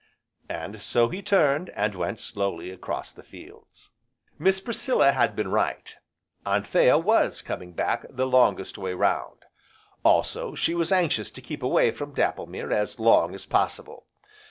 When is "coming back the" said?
7.43-8.25